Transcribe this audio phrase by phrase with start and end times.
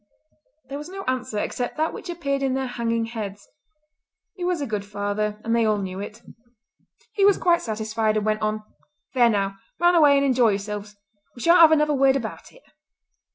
[0.67, 3.47] There was no answer except that which appeared in their hanging heads.
[4.33, 6.23] He was a good father and they all knew it.
[7.13, 8.63] He was quite satisfied and went on:
[9.13, 10.95] "There, now, run away and enjoy yourselves!
[11.35, 12.63] We shan't have another word about it."